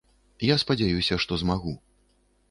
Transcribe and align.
Я 0.45 0.55
спадзяюся, 0.61 1.19
што 1.25 1.37
змагу. 1.41 1.73